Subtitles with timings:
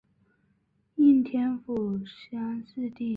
[0.95, 3.09] 应天府乡试第十名。